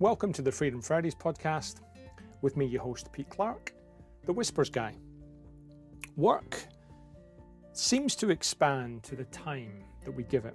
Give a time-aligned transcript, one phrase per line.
[0.00, 1.82] Welcome to the Freedom Fridays podcast.
[2.40, 3.74] With me, your host, Pete Clark,
[4.24, 4.94] the Whispers Guy.
[6.16, 6.58] Work
[7.74, 10.54] seems to expand to the time that we give it.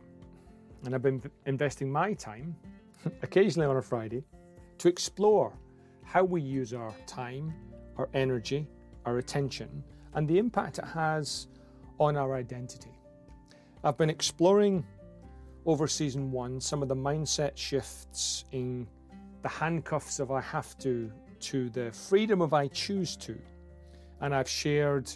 [0.83, 2.55] And I've been investing my time,
[3.21, 4.23] occasionally on a Friday,
[4.79, 5.53] to explore
[6.01, 7.53] how we use our time,
[7.97, 8.67] our energy,
[9.05, 9.83] our attention,
[10.15, 11.45] and the impact it has
[11.99, 12.97] on our identity.
[13.83, 14.83] I've been exploring
[15.67, 18.87] over season one some of the mindset shifts in
[19.45, 23.37] the handcuffs of I have to to the freedom of I choose to.
[24.21, 25.07] And I've shared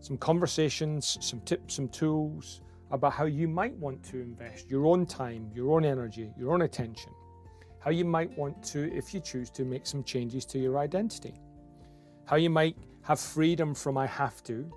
[0.00, 2.60] some conversations, some tips, some tools
[2.90, 6.62] about how you might want to invest your own time, your own energy, your own
[6.62, 7.12] attention.
[7.78, 11.34] How you might want to, if you choose to, make some changes to your identity.
[12.24, 14.68] How you might have freedom from I have to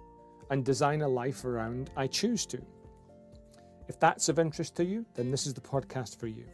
[0.52, 2.62] and design a life around I choose to.
[3.88, 6.46] If that's of interest to you, then this is the podcast for you.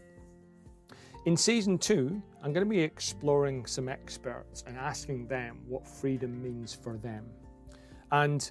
[1.28, 6.42] In season two, I'm going to be exploring some experts and asking them what freedom
[6.42, 7.26] means for them.
[8.14, 8.50] And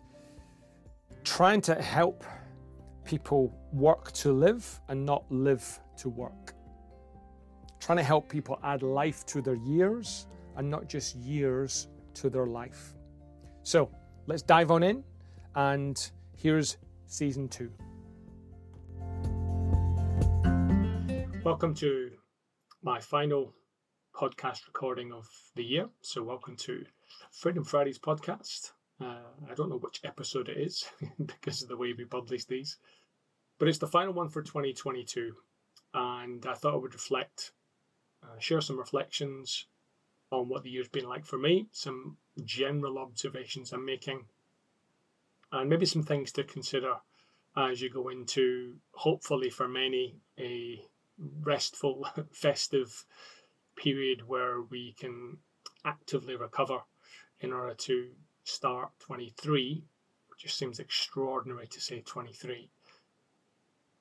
[1.24, 2.22] trying to help
[3.06, 6.52] people work to live and not live to work.
[7.80, 10.26] Trying to help people add life to their years
[10.58, 12.92] and not just years to their life.
[13.62, 13.90] So
[14.26, 15.04] let's dive on in,
[15.54, 17.72] and here's season two.
[21.42, 22.10] Welcome to
[22.82, 23.54] my final
[24.16, 25.90] podcast recording of the year.
[26.00, 26.86] So, welcome to
[27.32, 28.72] Freedom Fridays podcast.
[28.98, 29.18] Uh,
[29.50, 30.88] I don't know which episode it is
[31.26, 32.78] because of the way we publish these,
[33.58, 35.34] but it's the final one for 2022.
[35.92, 37.52] And I thought I would reflect,
[38.22, 39.66] uh, share some reflections
[40.30, 44.24] on what the year's been like for me, some general observations I'm making,
[45.52, 46.94] and maybe some things to consider
[47.54, 50.82] as you go into, hopefully for many, a
[51.42, 53.04] restful, festive
[53.76, 55.38] period where we can
[55.84, 56.80] actively recover
[57.40, 58.10] in order to
[58.44, 59.84] start 23,
[60.28, 62.68] which just seems extraordinary to say 23,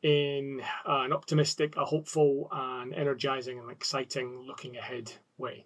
[0.01, 5.65] in an optimistic, a hopeful, and energizing and exciting looking ahead way.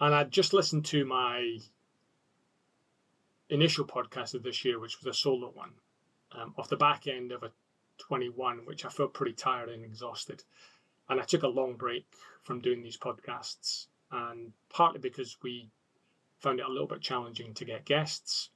[0.00, 1.58] And I just listened to my
[3.50, 5.72] initial podcast of this year, which was a solo one,
[6.32, 7.52] um, off the back end of a
[7.98, 10.42] 21, which I felt pretty tired and exhausted.
[11.10, 12.06] And I took a long break
[12.42, 15.68] from doing these podcasts, and partly because we
[16.38, 18.48] found it a little bit challenging to get guests.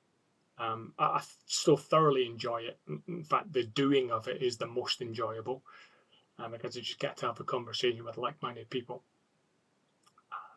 [0.56, 2.78] Um, I, I, still thoroughly enjoy it.
[3.08, 5.62] In fact, the doing of it is the most enjoyable
[6.38, 9.02] um, because you just get to have a conversation with like minded people.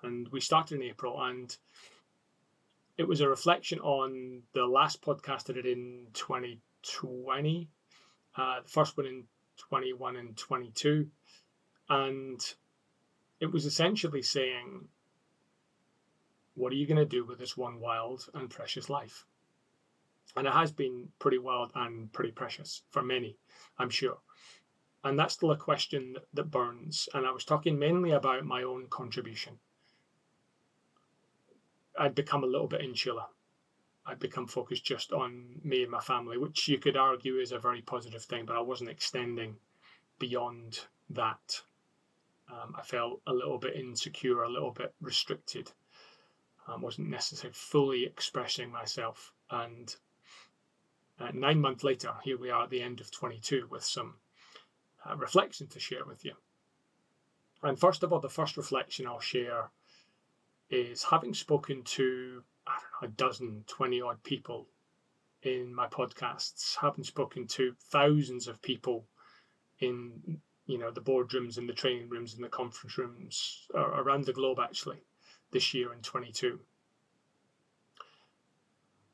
[0.04, 1.54] And we started in April, and
[2.98, 7.70] it was a reflection on the last podcast I did in 2020
[8.38, 9.24] uh, the first one in
[9.58, 11.08] 21 and 22.
[11.90, 12.42] And
[13.40, 14.88] it was essentially saying,
[16.56, 19.26] what are you going to do with this one wild and precious life?
[20.36, 23.38] And it has been pretty wild and pretty precious for many,
[23.80, 24.18] I'm sure.
[25.04, 27.08] And that's still a question that, burns.
[27.14, 29.60] And I was talking mainly about my own contribution.
[31.98, 33.26] I'd become a little bit insular
[34.10, 37.60] I'd become focused just on me and my family, which you could argue is a
[37.60, 39.58] very positive thing, but I wasn't extending
[40.18, 41.62] beyond that.
[42.50, 45.72] Um, I felt a little bit insecure, a little bit restricted.
[46.68, 49.34] I um, wasn't necessarily fully expressing myself.
[49.50, 49.94] And
[51.20, 54.16] uh, nine months later, here we are at the end of 22 with some
[55.06, 56.34] uh, reflection to share with you.
[57.64, 59.72] And first of all, the first reflection I'll share
[60.70, 64.68] is having spoken to I don't know, a dozen, 20 odd people
[65.42, 69.06] in my podcasts, having spoken to thousands of people
[69.80, 74.34] in you know the boardrooms and the training rooms and the conference rooms around the
[74.34, 75.02] globe actually
[75.52, 76.60] this year in 22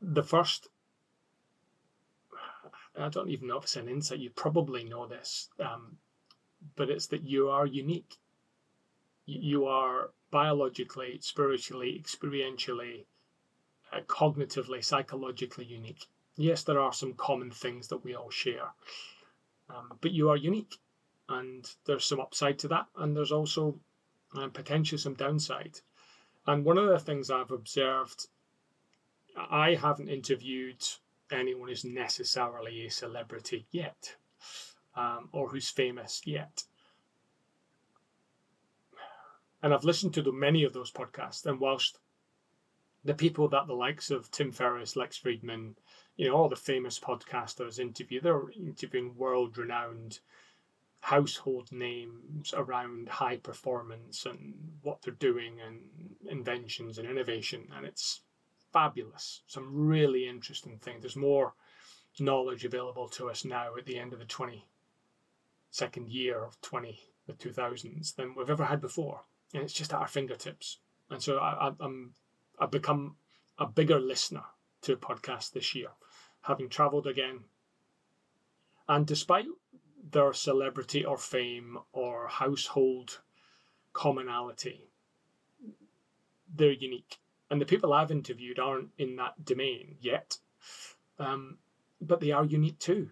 [0.02, 0.68] the first
[3.00, 5.97] i don't even know if it's an insight you probably know this um,
[6.76, 8.17] but it's that you are unique.
[9.26, 13.05] You are biologically spiritually experientially
[13.91, 16.08] uh, cognitively, psychologically unique.
[16.35, 18.73] Yes, there are some common things that we all share,
[19.70, 20.78] um, but you are unique,
[21.29, 23.79] and there's some upside to that, and there's also
[24.35, 25.79] uh, potentially some downside.
[26.46, 28.28] And one of the things I've observed,
[29.37, 30.84] I haven't interviewed
[31.31, 34.16] anyone who's necessarily a celebrity yet,
[34.96, 36.64] um, or who's famous yet.
[39.61, 41.99] And I've listened to the, many of those podcasts, and whilst
[43.05, 45.76] the people that the likes of Tim Ferriss, Lex Fridman,
[46.16, 48.22] you know, all the famous podcasters interview.
[48.22, 50.19] They're interviewing world renowned
[51.03, 54.53] household names around high performance and
[54.84, 55.82] what they're doing and
[56.29, 57.67] inventions and innovation.
[57.76, 58.22] And it's
[58.72, 59.41] fabulous.
[59.46, 61.02] Some really interesting things.
[61.02, 61.55] There's more
[62.22, 64.64] knowledge available to us now at the end of the 22nd
[66.08, 66.97] year of 20
[67.28, 69.26] the 2000s than we've ever had before.
[69.53, 70.79] And it's just at our fingertips.
[71.09, 72.14] And so I, I, I'm,
[72.59, 73.17] I've become
[73.59, 74.44] a bigger listener
[74.84, 75.90] to podcasts this year,
[76.44, 77.41] having traveled again.
[78.88, 79.47] And despite
[80.11, 83.22] their celebrity or fame or household
[83.94, 84.90] commonality,
[86.53, 87.17] they're unique.
[87.50, 90.38] And the people I've interviewed aren't in that domain yet,
[91.20, 91.58] um,
[92.02, 93.11] but they are unique too.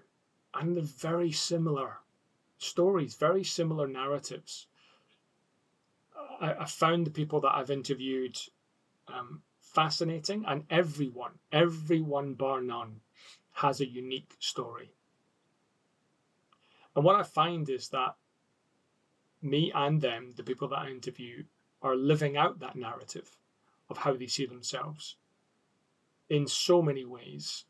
[0.54, 2.00] And they're very similar
[2.58, 4.68] stories, very similar narratives.
[6.42, 8.38] I, I found the people that I've interviewed
[9.08, 13.02] um, fascinating, and everyone, everyone bar none,
[13.54, 14.92] has a unique story.
[16.96, 18.16] And what I find is that
[19.42, 21.44] me and them, the people that I interview,
[21.82, 23.38] are living out that narrative
[23.90, 25.18] of how they see themselves
[26.30, 27.66] in so many ways.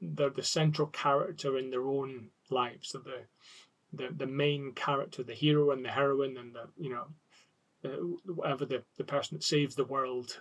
[0.00, 2.92] They're the central character in their own lives.
[2.92, 7.06] They're the, the, the main character, the hero and the heroine, and the you know,
[7.84, 10.40] uh, whatever the, the person that saves the world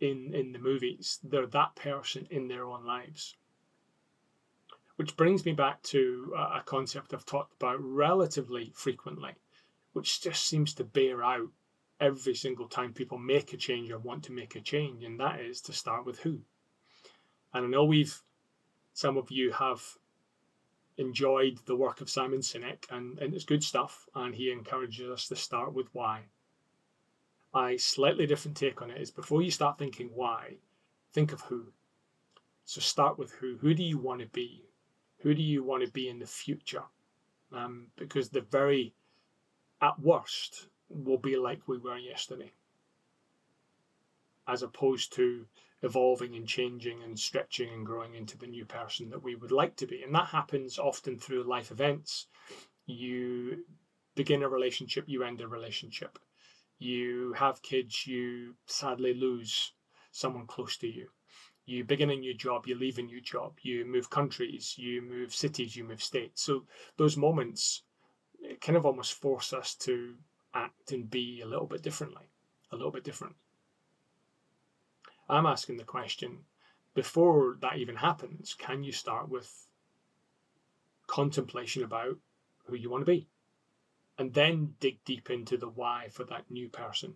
[0.00, 1.18] in in the movies.
[1.22, 3.36] They're that person in their own lives.
[4.98, 9.30] Which brings me back to uh, a concept I've talked about relatively frequently,
[9.92, 11.46] which just seems to bear out
[12.00, 15.38] every single time people make a change or want to make a change, and that
[15.38, 16.40] is to start with who.
[17.54, 18.20] And I know we've,
[18.92, 19.80] some of you have
[20.96, 25.28] enjoyed the work of Simon Sinek, and, and it's good stuff, and he encourages us
[25.28, 26.22] to start with why.
[27.54, 30.56] My slightly different take on it is before you start thinking why,
[31.12, 31.66] think of who.
[32.64, 33.58] So start with who.
[33.58, 34.64] Who do you want to be?
[35.18, 36.84] Who do you want to be in the future?
[37.52, 38.94] Um, because the very,
[39.80, 42.52] at worst, will be like we were yesterday,
[44.46, 45.46] as opposed to
[45.82, 49.76] evolving and changing and stretching and growing into the new person that we would like
[49.76, 50.02] to be.
[50.02, 52.26] And that happens often through life events.
[52.86, 53.64] You
[54.14, 56.18] begin a relationship, you end a relationship.
[56.78, 59.72] You have kids, you sadly lose
[60.12, 61.10] someone close to you
[61.68, 65.34] you begin a new job, you leave a new job, you move countries, you move
[65.34, 66.42] cities, you move states.
[66.42, 66.64] So
[66.96, 67.82] those moments
[68.60, 70.14] kind of almost force us to
[70.54, 72.24] act and be a little bit differently,
[72.72, 73.34] a little bit different.
[75.28, 76.38] I'm asking the question
[76.94, 79.52] before that even happens, can you start with
[81.06, 82.16] contemplation about
[82.64, 83.28] who you want to be?
[84.16, 87.14] And then dig deep into the why for that new person.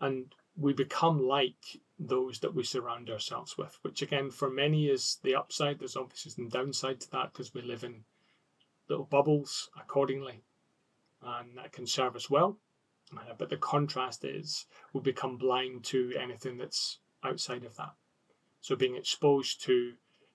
[0.00, 5.18] And we become like those that we surround ourselves with, which again, for many is
[5.22, 5.78] the upside.
[5.78, 8.04] There's obviously some downside to that because we live in
[8.88, 10.42] little bubbles accordingly,
[11.22, 12.56] and that can serve us well.
[13.14, 17.92] Uh, but the contrast is we become blind to anything that's outside of that.
[18.62, 19.92] So being exposed to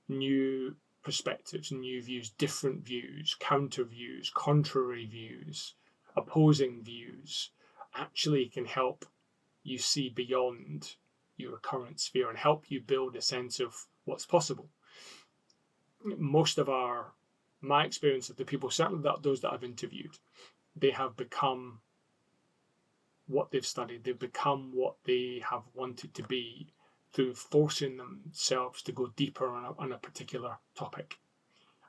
[0.07, 5.73] new perspectives, new views, different views, counter views, contrary views,
[6.15, 7.49] opposing views,
[7.95, 9.05] actually can help
[9.63, 10.95] you see beyond
[11.37, 14.69] your current sphere and help you build a sense of what's possible.
[16.03, 17.13] Most of our,
[17.61, 20.17] my experience of the people, certainly that those that I've interviewed,
[20.75, 21.79] they have become
[23.27, 24.03] what they've studied.
[24.03, 26.67] They've become what they have wanted to be
[27.13, 31.15] through forcing themselves to go deeper on a, on a particular topic.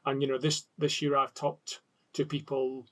[0.05, 1.81] And you know, this this year I've talked
[2.13, 2.87] to people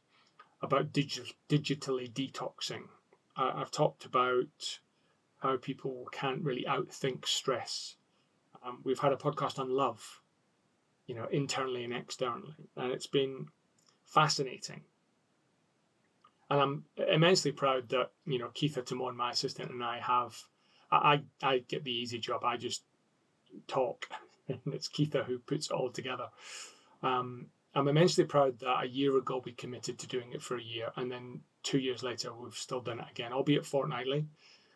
[0.61, 2.88] about digital, digitally detoxing
[3.37, 4.78] uh, I've talked about
[5.44, 7.96] how people can't really outthink stress.
[8.64, 10.22] Um, we've had a podcast on love,
[11.06, 13.46] you know, internally and externally, and it's been
[14.06, 14.80] fascinating.
[16.48, 20.34] And I'm immensely proud that you know Keitha Timon, my assistant, and I have.
[20.90, 22.42] I I get the easy job.
[22.42, 22.84] I just
[23.68, 24.08] talk,
[24.48, 26.28] and it's Keitha who puts it all together.
[27.02, 30.62] Um, I'm immensely proud that a year ago we committed to doing it for a
[30.62, 34.26] year, and then two years later we've still done it again, albeit fortnightly.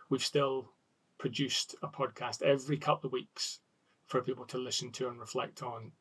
[0.08, 0.72] We've still
[1.18, 3.60] produced a podcast every couple of weeks
[4.06, 5.92] for people to listen to and reflect on.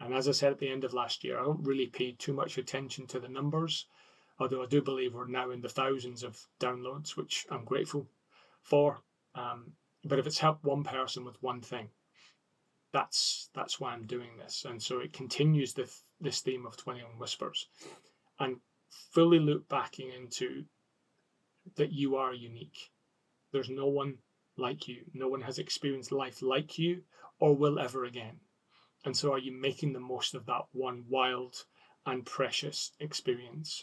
[0.00, 2.32] And as I said at the end of last year, I don't really pay too
[2.32, 3.86] much attention to the numbers,
[4.38, 8.06] although I do believe we're now in the thousands of downloads, which I'm grateful
[8.62, 9.00] for.
[9.34, 9.72] Um,
[10.04, 11.88] but if it's helped one person with one thing,
[12.92, 14.64] that's that's why I'm doing this.
[14.68, 17.68] And so it continues the, this theme of 21 Whispers
[18.38, 18.56] and
[19.12, 20.64] fully loop backing into
[21.76, 22.90] that you are unique.
[23.56, 24.18] There's no one
[24.58, 25.06] like you.
[25.14, 27.04] No one has experienced life like you
[27.38, 28.38] or will ever again.
[29.02, 31.64] And so are you making the most of that one wild
[32.04, 33.82] and precious experience?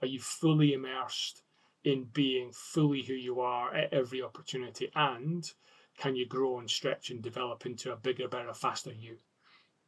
[0.00, 1.44] Are you fully immersed
[1.84, 4.90] in being fully who you are at every opportunity?
[4.96, 5.48] And
[5.96, 9.18] can you grow and stretch and develop into a bigger, better, faster you?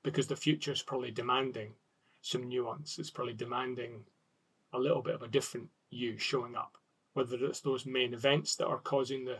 [0.05, 1.75] Because the future is probably demanding
[2.23, 3.00] some nuance.
[3.00, 4.05] It's probably demanding
[4.73, 6.79] a little bit of a different you showing up,
[7.14, 9.38] whether it's those main events that are causing the,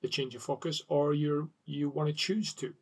[0.00, 2.74] the change of focus or you you want to choose to.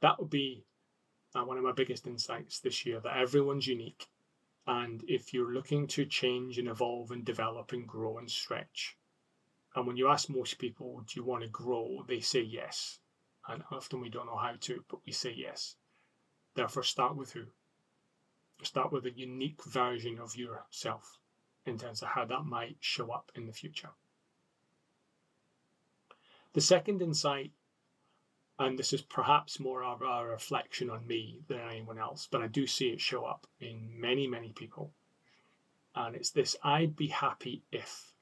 [0.00, 0.64] That would be
[1.34, 4.06] uh, one of my biggest insights this year that everyone's unique.
[4.66, 8.96] And if you're looking to change and evolve and develop and grow and stretch,
[9.74, 12.04] and when you ask most people, do you want to grow?
[12.06, 13.00] They say yes.
[13.48, 15.76] And often we don't know how to, but we say yes.
[16.54, 17.46] Therefore, start with who?
[18.62, 21.18] Start with a unique version of yourself
[21.66, 23.90] in terms of how that might show up in the future.
[26.52, 27.52] The second insight,
[28.58, 32.46] and this is perhaps more of a reflection on me than anyone else, but I
[32.46, 34.92] do see it show up in many, many people.
[35.94, 38.12] And it's this I'd be happy if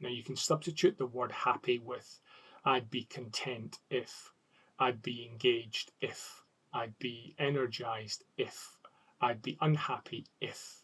[0.00, 2.20] now you can substitute the word happy with
[2.64, 4.32] I'd be content if,
[4.78, 6.42] I'd be engaged if,
[6.72, 8.78] I'd be energized if,
[9.20, 10.83] I'd be unhappy if.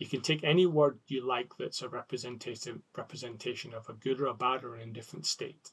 [0.00, 4.28] You can take any word you like that's a representative representation of a good or
[4.28, 5.72] a bad or an indifferent state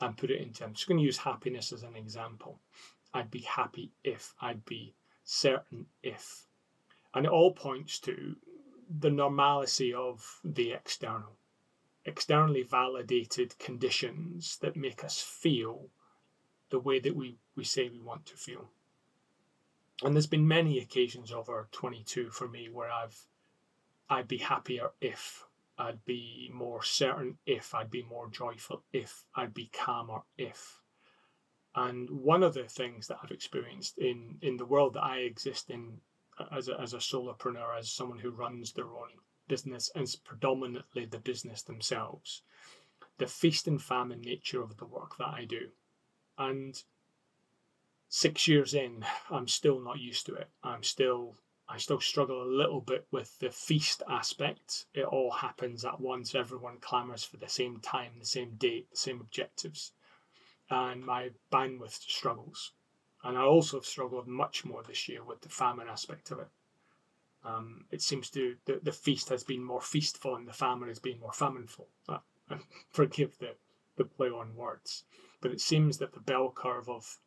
[0.00, 0.64] and put it into.
[0.64, 2.58] I'm just going to use happiness as an example.
[3.12, 6.46] I'd be happy if, I'd be certain if.
[7.12, 8.34] And it all points to
[8.88, 11.36] the normalcy of the external
[12.06, 15.90] externally validated conditions that make us feel
[16.70, 18.70] the way that we, we say we want to feel.
[20.02, 23.26] And there's been many occasions over 22 for me where I've
[24.10, 25.46] I'd be happier if
[25.78, 30.80] I'd be more certain if I'd be more joyful if I'd be calmer if
[31.74, 35.70] and one of the things that I've experienced in in the world that I exist
[35.70, 36.00] in
[36.38, 39.10] uh, as a, as a solopreneur as someone who runs their own
[39.50, 42.42] business and predominantly the business themselves,
[43.18, 45.68] the feast and famine nature of the work that I do.
[46.38, 46.80] And
[48.08, 50.48] six years in, I'm still not used to it.
[50.62, 51.34] I'm still
[51.72, 54.86] I still struggle a little bit with the feast aspect.
[54.92, 56.34] It all happens at once.
[56.34, 59.92] Everyone clamours for the same time, the same date, the same objectives.
[60.68, 62.72] And my bandwidth struggles.
[63.22, 66.48] And I also have struggled much more this year with the famine aspect of it.
[67.44, 70.98] Um, it seems to the, the feast has been more feastful and the famine has
[70.98, 71.86] been more famineful.
[72.08, 72.18] Uh,
[72.90, 73.54] forgive the,
[73.96, 75.04] the play on words,
[75.40, 77.18] but it seems that the bell curve of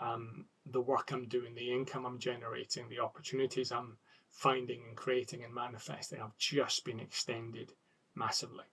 [0.00, 3.96] um, the work I'm doing, the income I'm generating, the opportunities I'm
[4.30, 7.72] finding and creating and manifesting have just been extended
[8.14, 8.64] massively.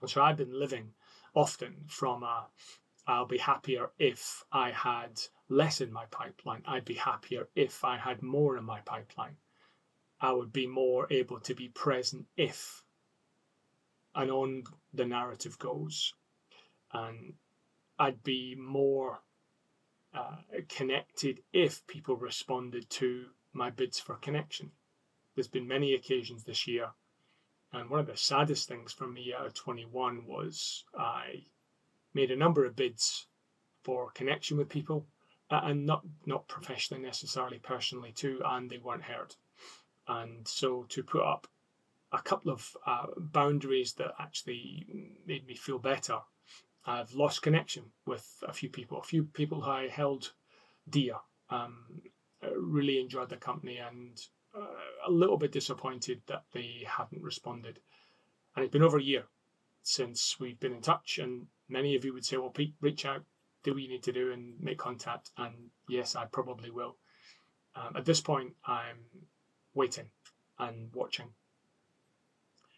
[0.00, 0.92] And so I've been living
[1.34, 2.46] often from a
[3.06, 6.62] I'll be happier if I had less in my pipeline.
[6.66, 9.36] I'd be happier if I had more in my pipeline.
[10.20, 12.84] I would be more able to be present if
[14.14, 14.64] and on
[14.94, 16.14] the narrative goes.
[16.92, 17.34] And
[17.98, 19.20] I'd be more
[20.14, 20.36] uh,
[20.68, 24.70] connected if people responded to my bids for connection.
[25.34, 26.90] There's been many occasions this year,
[27.72, 31.46] and one of the saddest things for me out of 21 was I
[32.14, 33.26] made a number of bids
[33.82, 35.06] for connection with people,
[35.50, 39.34] uh, and not not professionally necessarily, personally too, and they weren't heard
[40.08, 41.46] and so to put up
[42.12, 44.86] a couple of uh, boundaries that actually
[45.26, 46.18] made me feel better.
[46.84, 50.32] I've lost connection with a few people, a few people who I held
[50.88, 51.16] dear.
[51.50, 52.02] Um,
[52.56, 54.20] really enjoyed the company and
[54.54, 54.66] uh,
[55.06, 57.78] a little bit disappointed that they hadn't responded.
[58.54, 59.24] And it's been over a year
[59.82, 63.24] since we've been in touch, and many of you would say, "Well, Pete, reach out,
[63.62, 66.96] do what you need to do, and make contact." And yes, I probably will.
[67.74, 68.98] Um, at this point, I'm
[69.74, 70.10] waiting
[70.58, 71.32] and watching.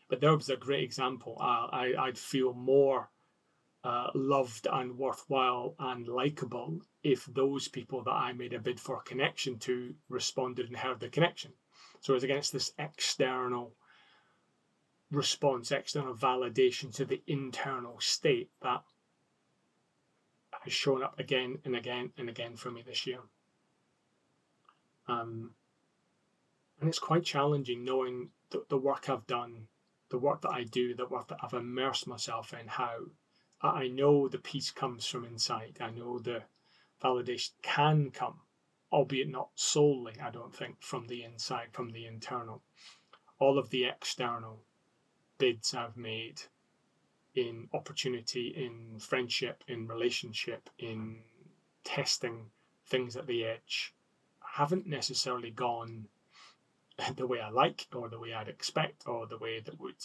[0.09, 1.37] But was a great example.
[1.41, 3.11] Uh, I, I'd feel more
[3.85, 9.03] uh, loved and worthwhile and likable if those people that I made a bid for
[9.03, 11.53] connection to responded and heard the connection.
[12.01, 13.75] So it was against this external
[15.11, 18.83] response, external validation to the internal state that
[20.63, 23.21] has shown up again and again and again for me this year.
[25.09, 25.51] Um,
[26.81, 29.69] and it's quite challenging knowing the, the work I've done,
[30.09, 32.97] the work that I do, the work that I've immersed myself in, how
[33.61, 35.79] I know the peace comes from inside.
[35.81, 36.45] I know the
[37.03, 38.41] validation can come,
[38.93, 42.63] albeit not solely, I don't think, from the inside, from the internal.
[43.39, 44.65] All of the external
[45.39, 46.43] bids I've made
[47.35, 51.23] in opportunity, in friendship, in relationship, in
[51.83, 52.51] testing
[52.87, 53.95] things at the edge
[54.55, 56.07] haven't necessarily gone
[57.17, 59.97] the way I like, or the way I'd expect, or the way that would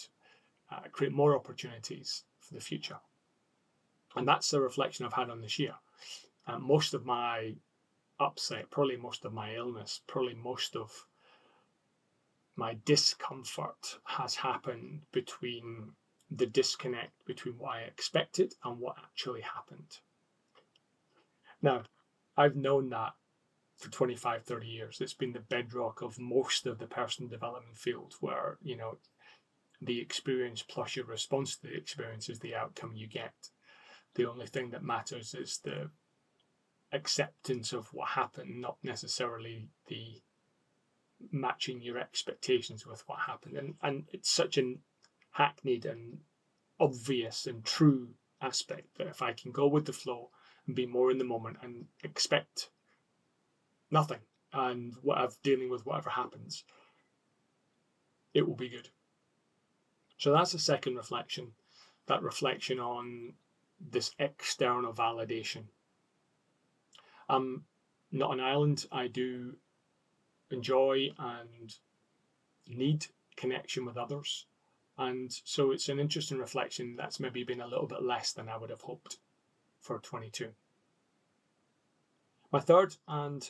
[0.72, 3.00] uh, create more opportunities for the future.
[4.16, 5.76] And that's the reflection I've had on this year.
[6.48, 7.56] Uh, most of my
[8.20, 11.06] upset, probably most of my illness, probably most of
[12.56, 15.94] my discomfort has happened between
[16.32, 19.98] the disconnect between what I expected and what actually happened.
[21.62, 21.84] Now,
[22.38, 23.14] I've known that
[23.78, 25.02] for 25, 30 years.
[25.02, 28.98] It's been the bedrock of most of the personal development field where, you know,
[29.82, 33.34] the experience plus your response to the experience is the outcome you get.
[34.20, 35.92] The only thing that matters is the
[36.92, 40.22] acceptance of what happened, not necessarily the
[41.32, 43.56] matching your expectations with what happened.
[43.56, 44.80] And and it's such an
[45.32, 46.20] hackneyed and
[46.82, 48.10] obvious and true
[48.42, 50.32] aspect that if I can go with the flow
[50.68, 52.72] and be more in the moment and expect
[53.90, 54.20] nothing
[54.52, 56.66] and whatever dealing with whatever happens,
[58.34, 58.90] it will be good.
[60.18, 61.54] So that's the second reflection,
[62.08, 63.36] that reflection on
[63.80, 65.64] this external validation.
[67.28, 67.66] I'm
[68.12, 68.86] not an island.
[68.92, 69.56] I do
[70.52, 71.76] enjoy and
[72.68, 74.46] need connection with others.
[74.98, 78.58] And so it's an interesting reflection that's maybe been a little bit less than I
[78.58, 79.18] would have hoped
[79.80, 80.50] for 22.
[82.52, 83.50] My third and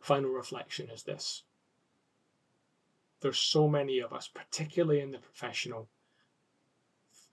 [0.00, 1.42] final reflection is this
[3.20, 5.88] there's so many of us, particularly in the professional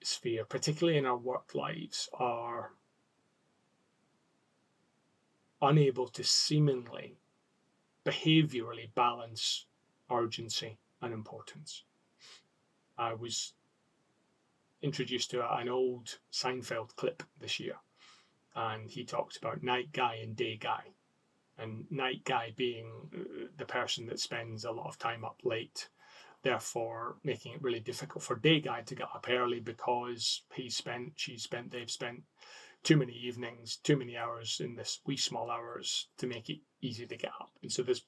[0.03, 2.73] sphere, particularly in our work lives, are
[5.61, 7.17] unable to seemingly
[8.05, 9.65] behaviorally balance
[10.09, 11.83] urgency and importance.
[12.97, 13.53] I was
[14.81, 17.75] introduced to an old Seinfeld clip this year,
[18.55, 20.83] and he talked about night guy and day guy.
[21.59, 25.89] And night guy being uh, the person that spends a lot of time up late,
[26.47, 31.11] therefore making it really difficult for day guy to get up early because he spent,
[31.17, 32.23] she spent, they've spent
[32.83, 37.05] too many evenings, too many hours in this wee small hours to make it easy
[37.05, 37.51] to get up.
[37.61, 38.05] And so there's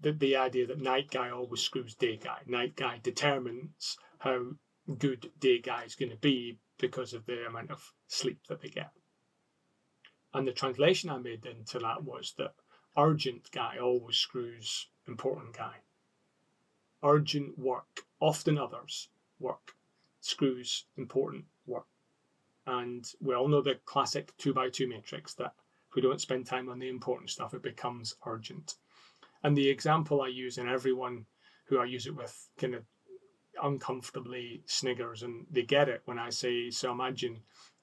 [0.00, 2.40] the, the idea that night guy always screws day guy.
[2.46, 4.50] Night guy determines how
[4.98, 8.68] good day guy is going to be because of the amount of sleep that they
[8.68, 8.90] get.
[10.34, 12.52] And the translation I made into that was that
[12.98, 15.76] urgent guy always screws important guy.
[17.02, 19.08] Urgent work, often others,
[19.38, 19.74] work
[20.20, 21.86] screws important work.
[22.66, 25.54] And we all know the classic two by two matrix that
[25.88, 28.76] if we don't spend time on the important stuff, it becomes urgent.
[29.42, 31.26] And the example I use, and everyone
[31.64, 32.84] who I use it with kind of
[33.62, 37.40] uncomfortably sniggers and they get it when I say, so imagine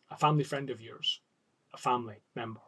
[0.10, 1.22] a family friend of yours,
[1.74, 2.62] a family member.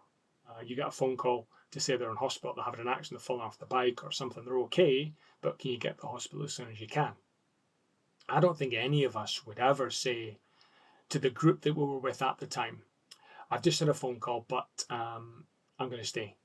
[0.50, 3.22] Uh, you get a phone call to say they're in hospital, they're having an accident,
[3.22, 6.08] they're falling off the bike or something, they're okay, but can you get to the
[6.08, 7.14] hospital as soon as you can?
[8.28, 10.38] I don't think any of us would ever say,
[11.10, 12.84] to the group that we were with at the time.
[13.50, 15.46] I've just had a phone call, but um,
[15.80, 16.36] I'm going to stay.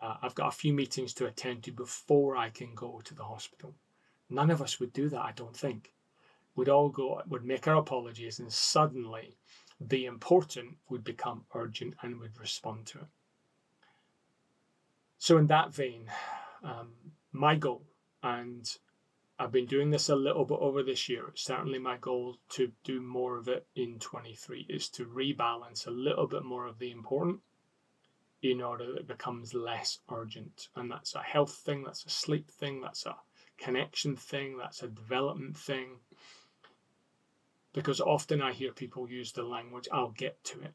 [0.00, 3.24] Uh, I've got a few meetings to attend to before I can go to the
[3.24, 3.74] hospital.
[4.28, 5.94] None of us would do that, I don't think.
[6.54, 9.36] We'd all go, would make our apologies, and suddenly
[9.80, 13.06] the important would become urgent and would respond to it.
[15.18, 16.10] So, in that vein,
[16.62, 16.92] um,
[17.32, 17.82] my goal,
[18.22, 18.78] and
[19.38, 21.28] I've been doing this a little bit over this year.
[21.28, 25.90] It's certainly my goal to do more of it in 23 is to rebalance a
[25.90, 27.40] little bit more of the important
[28.42, 30.68] in order that it becomes less urgent.
[30.76, 33.16] And that's a health thing, that's a sleep thing, that's a
[33.58, 35.98] connection thing, that's a development thing.
[37.72, 40.74] Because often I hear people use the language, I'll get to it.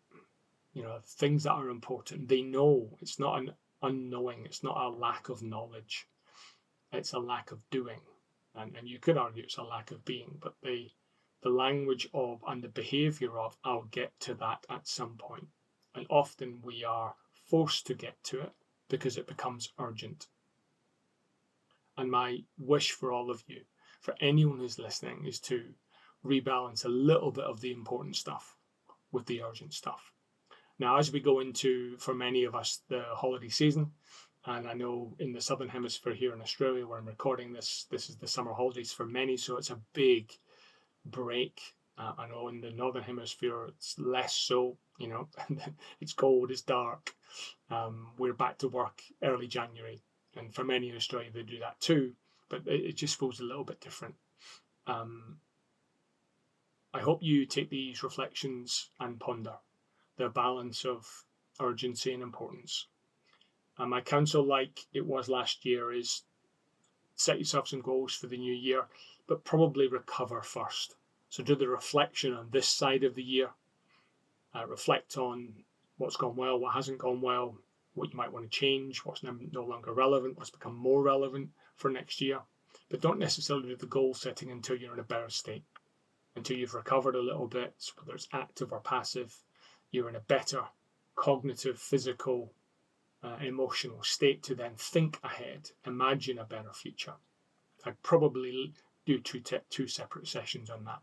[0.74, 2.28] You know, things that are important.
[2.28, 6.08] They know it's not an unknowing, it's not a lack of knowledge,
[6.92, 8.00] it's a lack of doing
[8.58, 10.90] and, and you could argue it's a lack of being, but the
[11.44, 15.48] the language of and the behavior of I'll get to that at some point.
[15.94, 17.14] And often we are
[17.46, 18.52] forced to get to it
[18.90, 20.28] because it becomes urgent.
[21.96, 23.62] And my wish for all of you,
[24.02, 25.64] for anyone who's listening, is to
[26.26, 28.58] rebalance a little bit of the important stuff
[29.12, 30.12] with the urgent stuff.
[30.80, 33.92] Now, as we go into, for many of us, the holiday season,
[34.48, 38.10] and I know in the southern hemisphere here in Australia, where I'm recording this, this
[38.10, 40.32] is the summer holidays for many, so it's a big
[41.06, 41.60] break.
[41.98, 44.78] Uh, I know in the northern hemisphere it's less so.
[45.00, 45.28] You know,
[46.00, 47.14] it's cold, it's dark.
[47.70, 50.02] Um, we're back to work early January,
[50.38, 52.14] and for many in Australia they do that too.
[52.48, 54.16] But it, it just feels a little bit different.
[54.88, 55.40] Um,
[56.94, 59.56] I hope you take these reflections and ponder
[60.16, 61.06] the balance of
[61.60, 62.88] urgency and importance
[63.78, 66.24] And my counsel, like it was last year, is
[67.16, 68.86] set yourself some goals for the new year,
[69.28, 70.96] but probably recover first.
[71.30, 73.50] So do the reflection on this side of the year.
[74.56, 75.54] Uh, reflect on
[75.98, 77.58] what's gone well, what hasn't gone well,
[77.94, 81.90] what you might want to change, what's no longer relevant, what's become more relevant for
[81.92, 82.40] next year.
[82.90, 85.64] But don't necessarily do the goal setting until you're in a better state,
[86.36, 89.36] until you've recovered a little bit, whether it's active or passive,
[89.92, 90.64] you're in a better
[91.16, 92.54] cognitive, physical,
[93.28, 97.16] uh, emotional state to then think ahead, imagine a better future.
[97.86, 98.74] I'd probably
[99.06, 101.00] do two, te- two separate sessions on that.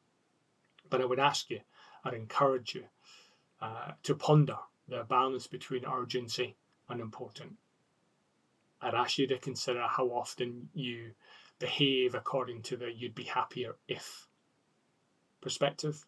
[0.90, 1.60] But I would ask you,
[2.04, 2.84] I'd encourage you
[3.60, 4.56] uh, to ponder
[4.88, 6.56] the balance between urgency
[6.88, 7.54] and important.
[8.80, 11.12] I'd ask you to consider how often you
[11.58, 14.28] behave according to the you'd be happier if
[15.40, 16.04] perspective.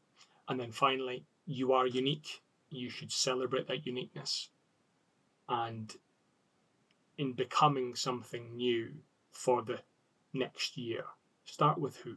[0.48, 2.42] And then finally, you are unique.
[2.70, 4.50] You should celebrate that uniqueness.
[5.48, 5.94] And
[7.18, 8.90] in becoming something new
[9.31, 9.81] for the
[10.33, 11.05] next year,
[11.44, 12.16] start with who?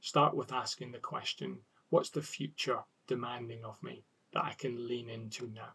[0.00, 1.58] Start with asking the question
[1.90, 5.74] what's the future demanding of me that I can lean into now?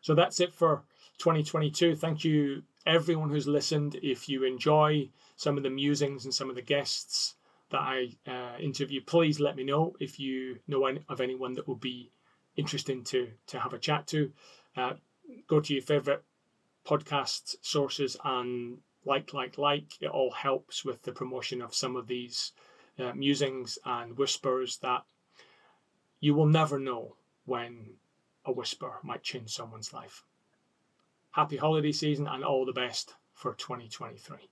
[0.00, 0.82] So that's it for
[1.18, 1.94] 2022.
[1.94, 3.96] Thank you, everyone who's listened.
[4.02, 7.36] If you enjoy some of the musings and some of the guests
[7.70, 11.80] that I uh, interview, please let me know if you know of anyone that would
[11.80, 12.10] be
[12.56, 14.32] interesting to to have a chat to.
[14.76, 14.94] Uh,
[15.46, 16.24] go to your favorite
[16.84, 20.00] podcast sources and like, like, like.
[20.00, 22.52] It all helps with the promotion of some of these
[22.98, 25.02] uh, musings and whispers that
[26.20, 27.94] you will never know when
[28.44, 30.24] a whisper might change someone's life.
[31.32, 34.51] Happy holiday season and all the best for 2023.